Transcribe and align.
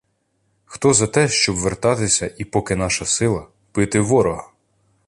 —Хто 0.65 0.93
за 0.93 1.07
те, 1.07 1.27
щоб 1.27 1.55
вертатися 1.55 2.27
і— 2.37 2.45
поки 2.45 2.75
наша 2.75 3.05
сила— 3.05 3.47
бити 3.75 3.99
ворога?! 3.99 4.47